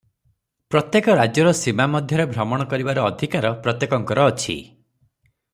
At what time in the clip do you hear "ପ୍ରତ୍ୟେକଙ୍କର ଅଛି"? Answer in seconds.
3.67-4.61